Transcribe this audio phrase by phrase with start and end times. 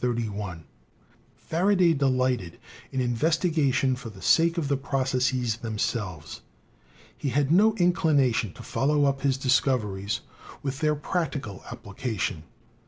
[1.37, 2.57] Faraday delighted
[2.91, 6.41] in investigation for the sake of the processes themselves.
[7.15, 10.21] He had no inclination to follow up his discoveries
[10.63, 12.41] with their practical application.